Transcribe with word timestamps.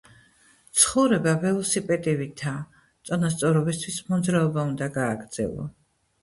ცხოვრება 0.83 1.33
ველოსიპედივითაა— 1.43 2.63
წონასწორობისთვის 3.11 4.01
მოძრაობა 4.09 4.65
უნდა 4.71 4.91
გააგრძელო 4.99 5.69